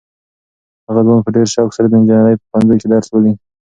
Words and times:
هغه 0.87 1.01
ځوان 1.05 1.19
په 1.23 1.29
ډېر 1.35 1.47
شوق 1.53 1.69
سره 1.77 1.87
د 1.87 1.93
انجنیرۍ 1.99 2.35
په 2.39 2.45
پوهنځي 2.51 2.75
کې 2.81 2.87
درس 2.93 3.07
لولي. 3.13 3.33